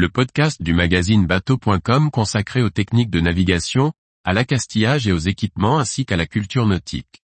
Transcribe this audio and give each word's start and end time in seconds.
le 0.00 0.08
podcast 0.08 0.62
du 0.62 0.72
magazine 0.72 1.26
bateau.com 1.26 2.10
consacré 2.10 2.62
aux 2.62 2.70
techniques 2.70 3.10
de 3.10 3.20
navigation, 3.20 3.92
à 4.24 4.32
l'accastillage 4.32 5.06
et 5.06 5.12
aux 5.12 5.18
équipements 5.18 5.78
ainsi 5.78 6.06
qu'à 6.06 6.16
la 6.16 6.24
culture 6.24 6.64
nautique. 6.64 7.22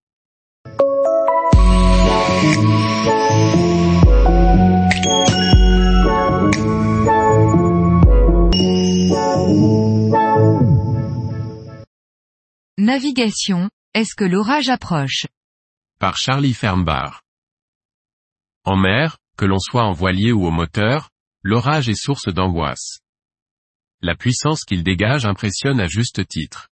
Navigation, 12.76 13.70
est-ce 13.94 14.14
que 14.14 14.24
l'orage 14.24 14.68
approche? 14.68 15.26
Par 15.98 16.18
Charlie 16.18 16.52
Fernbar. 16.52 17.22
En 18.66 18.76
mer, 18.76 19.16
que 19.38 19.46
l'on 19.46 19.58
soit 19.58 19.84
en 19.84 19.92
voilier 19.92 20.32
ou 20.32 20.44
au 20.44 20.50
moteur, 20.50 21.08
l'orage 21.46 21.88
est 21.88 21.94
source 21.94 22.26
d'angoisse. 22.26 22.98
La 24.02 24.16
puissance 24.16 24.64
qu'il 24.64 24.82
dégage 24.82 25.26
impressionne 25.26 25.78
à 25.78 25.86
juste 25.86 26.26
titre. 26.26 26.70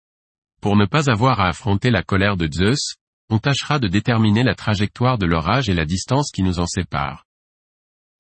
Pour 0.61 0.77
ne 0.77 0.87
pas 0.87 1.11
avoir 1.11 1.41
à 1.41 1.49
affronter 1.49 1.91
la 1.91 2.05
colère 2.05 2.37
de 2.37 2.49
Zeus, 2.49 2.95
on 3.31 3.41
tâchera 3.41 3.81
de 3.81 3.89
déterminer 3.89 4.45
la 4.45 4.55
trajectoire 4.55 5.19
de 5.19 5.27
l'orage 5.27 5.69
et 5.69 5.75
la 5.75 5.87
distance 5.87 6.31
qui 6.31 6.45
nous 6.45 6.61
en 6.61 6.67
sépare. 6.67 7.27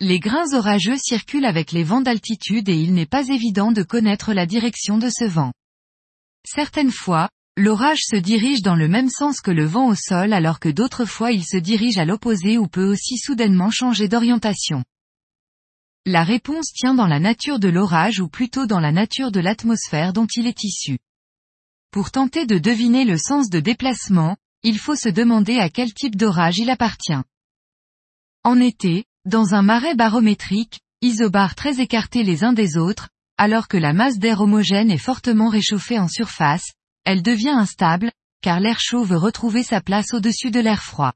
Les 0.01 0.19
grains 0.19 0.53
orageux 0.53 0.97
circulent 0.97 1.45
avec 1.45 1.71
les 1.71 1.85
vents 1.85 2.01
d'altitude 2.01 2.69
et 2.69 2.77
il 2.77 2.95
n'est 2.95 3.07
pas 3.07 3.29
évident 3.29 3.71
de 3.71 3.85
connaître 3.85 4.33
la 4.33 4.47
direction 4.47 4.99
de 4.99 5.09
ce 5.09 5.27
vent. 5.27 5.53
Certaines 6.45 6.93
fois, 6.93 7.29
L'orage 7.57 8.01
se 8.05 8.17
dirige 8.17 8.63
dans 8.63 8.77
le 8.77 8.89
même 8.89 9.11
sens 9.11 9.41
que 9.41 9.51
le 9.51 9.67
vent 9.67 9.89
au 9.89 9.95
sol 9.95 10.33
alors 10.33 10.61
que 10.61 10.69
d'autres 10.69 11.05
fois 11.05 11.30
il 11.30 11.45
se 11.45 11.59
dirige 11.59 11.99
à 11.99 12.07
l'opposé 12.07 12.59
ou 12.59 12.69
peut 12.69 12.91
aussi 12.91 13.19
soudainement 13.19 13.71
changer 13.71 14.09
d'orientation. 14.09 14.83
La 16.07 16.25
réponse 16.25 16.73
tient 16.73 16.95
dans 16.95 17.07
la 17.07 17.21
nature 17.21 17.59
de 17.59 17.69
l'orage 17.69 18.21
ou 18.21 18.29
plutôt 18.29 18.67
dans 18.67 18.81
la 18.81 18.91
nature 18.91 19.31
de 19.31 19.41
l'atmosphère 19.41 20.15
dont 20.15 20.27
il 20.35 20.47
est 20.47 20.65
issu. 20.65 20.99
Pour 21.91 22.11
tenter 22.11 22.47
de 22.47 22.57
deviner 22.57 23.05
le 23.05 23.19
sens 23.19 23.51
de 23.51 23.61
déplacement, 23.61 24.37
il 24.63 24.79
faut 24.79 24.97
se 24.97 25.11
demander 25.11 25.59
à 25.59 25.69
quel 25.69 25.93
type 25.93 26.16
d'orage 26.16 26.59
il 26.59 26.71
appartient. 26.71 27.23
En 28.45 28.59
été, 28.61 29.05
dans 29.27 29.55
un 29.55 29.61
marais 29.61 29.95
barométrique, 29.95 30.80
isobars 31.02 31.55
très 31.55 31.80
écartés 31.80 32.23
les 32.23 32.45
uns 32.45 32.55
des 32.55 32.79
autres, 32.79 33.11
alors 33.37 33.69
que 33.69 33.77
la 33.77 33.93
masse 33.93 34.19
d'air 34.19 34.41
homogène 34.41 34.91
est 34.91 34.99
fortement 34.99 35.49
réchauffée 35.49 35.99
en 35.99 36.09
surface, 36.09 36.73
elle 37.05 37.23
devient 37.23 37.51
instable, 37.51 38.11
car 38.41 38.61
l'air 38.61 38.80
chaud 38.80 39.05
veut 39.05 39.19
retrouver 39.19 39.63
sa 39.63 39.83
place 39.83 40.15
au-dessus 40.15 40.51
de 40.51 40.61
l'air 40.61 40.83
froid. 40.83 41.13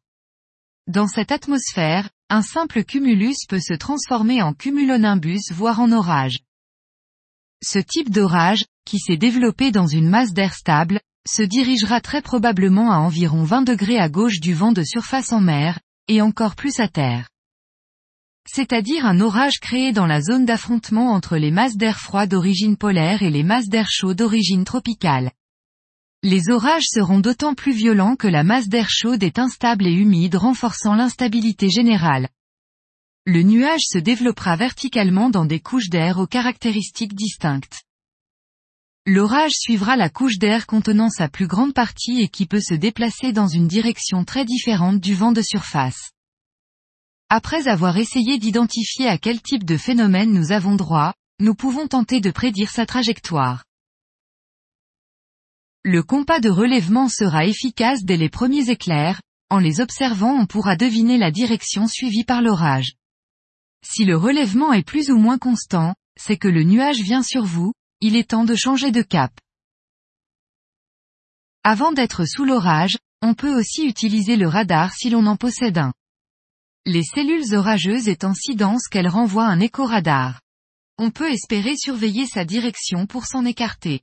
Dans 0.87 1.07
cette 1.07 1.33
atmosphère, 1.33 2.11
un 2.31 2.43
simple 2.43 2.85
cumulus 2.85 3.47
peut 3.49 3.61
se 3.61 3.75
transformer 3.75 4.43
en 4.43 4.55
cumulonimbus 4.55 5.53
voire 5.53 5.81
en 5.81 5.93
orage. 5.93 6.39
Ce 7.63 7.79
type 7.79 8.11
d'orage, 8.11 8.65
qui 8.85 8.99
s'est 8.99 9.17
développé 9.17 9.71
dans 9.71 9.87
une 9.87 10.09
masse 10.09 10.33
d'air 10.33 10.55
stable, 10.55 11.01
se 11.27 11.43
dirigera 11.43 12.01
très 12.01 12.23
probablement 12.23 12.93
à 12.93 12.97
environ 12.97 13.45
20 13.45 13.63
degrés 13.63 13.99
à 13.99 14.09
gauche 14.09 14.41
du 14.41 14.53
vent 14.53 14.73
de 14.73 14.83
surface 14.83 15.33
en 15.33 15.41
mer, 15.41 15.81
et 16.09 16.21
encore 16.21 16.55
plus 16.55 16.81
à 16.81 16.89
terre. 16.89 17.29
C'est-à-dire 18.47 19.07
un 19.07 19.21
orage 19.21 19.59
créé 19.59 19.93
dans 19.93 20.07
la 20.07 20.21
zone 20.21 20.45
d'affrontement 20.45 21.13
entre 21.13 21.37
les 21.37 21.51
masses 21.51 21.77
d'air 21.77 21.99
froid 21.99 22.27
d'origine 22.27 22.77
polaire 22.77 23.23
et 23.23 23.31
les 23.31 23.43
masses 23.43 23.69
d'air 23.69 23.87
chaud 23.91 24.13
d'origine 24.13 24.65
tropicale. 24.65 25.31
Les 26.27 26.49
orages 26.49 26.87
seront 26.89 27.21
d'autant 27.21 27.53
plus 27.53 27.75
violents 27.75 28.17
que 28.17 28.27
la 28.27 28.45
masse 28.45 28.69
d'air 28.69 28.89
chaude 28.89 29.23
est 29.23 29.39
instable 29.39 29.87
et 29.87 29.93
humide 29.93 30.37
renforçant 30.37 30.95
l'instabilité 30.95 31.69
générale. 31.69 32.31
Le 33.27 33.43
nuage 33.43 33.83
se 33.87 33.99
développera 33.99 34.57
verticalement 34.57 35.29
dans 35.29 35.45
des 35.45 35.61
couches 35.61 35.91
d'air 35.91 36.19
aux 36.19 36.27
caractéristiques 36.27 37.15
distinctes. 37.15 37.83
L'orage 39.05 39.53
suivra 39.53 39.97
la 39.97 40.09
couche 40.09 40.39
d'air 40.39 40.67
contenant 40.67 41.11
sa 41.11 41.29
plus 41.29 41.47
grande 41.47 41.75
partie 41.75 42.23
et 42.23 42.29
qui 42.29 42.47
peut 42.47 42.63
se 42.63 42.73
déplacer 42.73 43.33
dans 43.33 43.49
une 43.49 43.69
direction 43.69 44.25
très 44.25 44.47
différente 44.47 45.01
du 45.01 45.15
vent 45.15 45.33
de 45.33 45.43
surface. 45.43 46.13
Après 47.29 47.69
avoir 47.69 47.99
essayé 47.99 48.39
d'identifier 48.39 49.09
à 49.09 49.19
quel 49.19 49.43
type 49.43 49.65
de 49.65 49.77
phénomène 49.77 50.33
nous 50.33 50.53
avons 50.53 50.75
droit, 50.75 51.13
nous 51.39 51.55
pouvons 51.55 51.87
tenter 51.87 52.23
de 52.23 52.31
prédire 52.31 52.71
sa 52.71 52.87
trajectoire. 52.87 53.63
Le 55.87 56.03
compas 56.03 56.41
de 56.41 56.49
relèvement 56.49 57.11
sera 57.11 57.45
efficace 57.45 58.05
dès 58.05 58.17
les 58.17 58.31
premiers 58.31 58.71
éclairs, 58.71 59.21
en 59.51 59.59
les 59.59 59.83
observant 59.83 60.33
on 60.33 60.47
pourra 60.47 60.77
deviner 60.77 61.19
la 61.19 61.31
direction 61.31 61.87
suivie 61.87 62.25
par 62.25 62.41
l'orage. 62.41 62.95
Si 63.85 64.07
le 64.07 64.17
relèvement 64.17 64.73
est 64.73 64.83
plus 64.83 65.11
ou 65.11 65.19
moins 65.19 65.37
constant, 65.37 65.95
c'est 66.19 66.39
que 66.39 66.49
le 66.49 66.63
nuage 66.63 67.03
vient 67.03 67.23
sur 67.23 67.45
vous, 67.45 67.75
il 68.01 68.17
est 68.17 68.31
temps 68.31 68.47
de 68.47 68.55
changer 68.55 68.93
de 68.93 69.03
cap. 69.03 69.31
Avant 71.65 71.93
d'être 71.93 72.25
sous 72.25 72.47
l'orage, 72.47 72.97
on 73.21 73.35
peut 73.35 73.55
aussi 73.55 73.87
utiliser 73.87 74.37
le 74.37 74.49
radar 74.49 74.95
si 74.95 75.11
l'on 75.11 75.27
en 75.27 75.37
possède 75.37 75.77
un. 75.77 75.93
Les 76.87 77.03
cellules 77.03 77.55
orageuses 77.55 78.09
étant 78.09 78.33
si 78.33 78.57
denses 78.57 78.89
qu'elles 78.89 79.09
renvoient 79.09 79.49
un 79.49 79.61
écho-radar. 79.61 80.41
On 80.97 81.11
peut 81.11 81.31
espérer 81.31 81.77
surveiller 81.77 82.27
sa 82.27 82.47
direction 82.47 83.07
pour 83.07 83.27
s'en 83.27 83.45
écarter. 83.45 84.01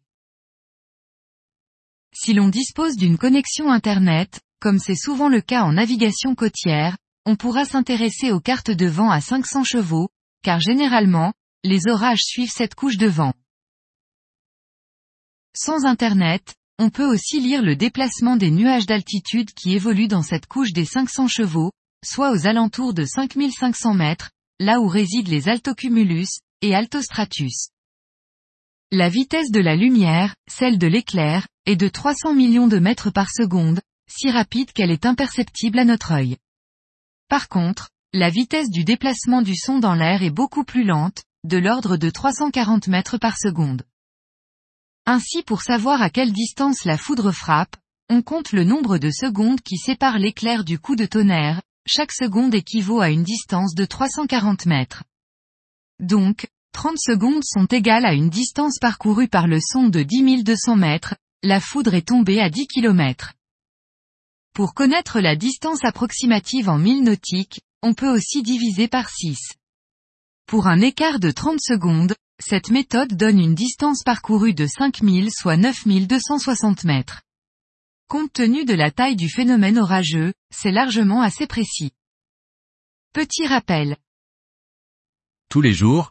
Si 2.14 2.34
l'on 2.34 2.50
dispose 2.50 2.98
d'une 2.98 3.18
connexion 3.18 3.72
Internet, 3.72 4.42
comme 4.60 4.80
c'est 4.80 4.96
souvent 4.96 5.30
le 5.30 5.42
cas 5.42 5.64
en 5.64 5.74
navigation 5.74 6.36
côtière, 6.36 6.98
on 7.26 7.36
pourra 7.36 7.66
s'intéresser 7.66 8.32
aux 8.32 8.40
cartes 8.40 8.72
de 8.72 8.86
vent 8.86 9.10
à 9.10 9.22
500 9.22 9.64
chevaux, 9.64 10.10
car 10.44 10.60
généralement, 10.60 11.34
les 11.64 11.88
orages 11.88 12.24
suivent 12.24 12.52
cette 12.52 12.76
couche 12.76 12.98
de 12.98 13.08
vent. 13.08 13.34
Sans 15.56 15.86
Internet, 15.86 16.56
on 16.80 16.90
peut 16.90 17.06
aussi 17.06 17.40
lire 17.40 17.62
le 17.62 17.76
déplacement 17.76 18.38
des 18.38 18.52
nuages 18.52 18.86
d'altitude 18.86 19.52
qui 19.54 19.74
évoluent 19.74 20.08
dans 20.08 20.24
cette 20.24 20.48
couche 20.48 20.74
des 20.74 20.86
500 20.86 21.28
chevaux, 21.28 21.72
soit 22.04 22.32
aux 22.32 22.48
alentours 22.48 22.94
de 22.94 23.06
5500 23.06 23.94
mètres, 23.94 24.32
là 24.60 24.80
où 24.80 24.88
résident 24.88 25.30
les 25.30 25.48
altocumulus, 25.48 26.40
et 26.62 26.76
altostratus. 26.76 27.70
La 28.94 29.08
vitesse 29.08 29.52
de 29.52 29.62
la 29.62 29.78
lumière, 29.78 30.36
celle 30.50 30.78
de 30.78 30.86
l'éclair, 30.86 31.48
est 31.66 31.78
de 31.78 31.88
300 31.88 32.34
millions 32.34 32.68
de 32.68 32.78
mètres 32.78 33.10
par 33.10 33.30
seconde, 33.32 33.80
si 34.10 34.30
rapide 34.30 34.74
qu'elle 34.74 34.92
est 34.92 35.06
imperceptible 35.06 35.80
à 35.80 35.86
notre 35.86 36.12
œil. 36.12 36.36
Par 37.30 37.48
contre, 37.48 37.90
la 38.12 38.30
vitesse 38.30 38.70
du 38.70 38.84
déplacement 38.84 39.42
du 39.42 39.56
son 39.56 39.80
dans 39.80 39.96
l'air 39.96 40.24
est 40.24 40.30
beaucoup 40.30 40.66
plus 40.66 40.84
lente, 40.84 41.24
de 41.46 41.58
l'ordre 41.58 41.96
de 41.96 42.10
340 42.10 42.90
mètres 42.90 43.18
par 43.18 43.38
seconde. 43.38 43.84
Ainsi 45.06 45.42
pour 45.42 45.62
savoir 45.62 46.02
à 46.02 46.10
quelle 46.10 46.34
distance 46.34 46.84
la 46.84 46.98
foudre 46.98 47.32
frappe, 47.32 47.78
on 48.10 48.22
compte 48.22 48.52
le 48.52 48.66
nombre 48.66 48.98
de 48.98 49.10
secondes 49.10 49.62
qui 49.62 49.78
séparent 49.78 50.20
l'éclair 50.20 50.66
du 50.66 50.80
coup 50.80 50.98
de 50.98 51.06
tonnerre, 51.06 51.62
chaque 51.88 52.12
seconde 52.12 52.54
équivaut 52.54 53.00
à 53.00 53.10
une 53.10 53.24
distance 53.24 53.74
de 53.74 53.86
340 53.86 54.66
mètres. 54.66 55.06
Donc, 56.02 56.50
30 56.74 56.98
secondes 56.98 57.44
sont 57.44 57.66
égales 57.66 58.06
à 58.06 58.14
une 58.14 58.30
distance 58.30 58.80
parcourue 58.80 59.28
par 59.28 59.48
le 59.48 59.60
son 59.60 59.90
de 59.90 60.04
10 60.04 60.44
200 60.44 60.76
mètres, 60.76 61.16
la 61.44 61.60
foudre 61.60 61.94
est 61.94 62.08
tombée 62.08 62.40
à 62.40 62.50
10 62.50 62.68
km. 62.68 63.34
Pour 64.54 64.74
connaître 64.74 65.20
la 65.20 65.36
distance 65.36 65.84
approximative 65.84 66.70
en 66.70 66.78
milles 66.78 67.04
nautiques, 67.04 67.62
on 67.82 67.94
peut 67.94 68.14
aussi 68.14 68.44
diviser 68.44 68.88
par 68.88 69.10
6. 69.10 69.38
Pour 70.46 70.68
un 70.68 70.82
écart 70.82 71.20
de 71.20 71.32
30 71.32 71.60
secondes, 71.62 72.16
cette 72.40 72.70
méthode 72.70 73.16
donne 73.16 73.40
une 73.40 73.56
distance 73.56 74.04
parcourue 74.04 74.54
de 74.54 74.68
5000 74.68 75.30
soit 75.32 75.58
9260 75.58 76.84
mètres. 76.84 77.22
Compte 78.08 78.34
tenu 78.34 78.66
de 78.66 78.74
la 78.74 78.92
taille 78.92 79.16
du 79.16 79.30
phénomène 79.30 79.80
orageux, 79.80 80.34
c'est 80.54 80.72
largement 80.72 81.22
assez 81.22 81.48
précis. 81.48 81.92
Petit 83.14 83.46
rappel. 83.48 83.96
Tous 85.50 85.62
les 85.62 85.74
jours, 85.74 86.11